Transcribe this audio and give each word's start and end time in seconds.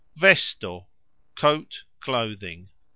vesto: 0.17 0.87
coat, 1.35 1.83
clothing. 1.99 2.69